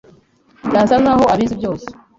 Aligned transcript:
Yasa 0.73 0.95
nkaho 1.01 1.25
abizi 1.33 1.55
byose. 1.59 1.87